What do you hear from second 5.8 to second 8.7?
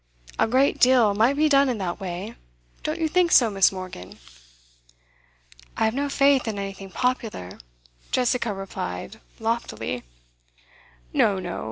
have no faith in anything popular,' Jessica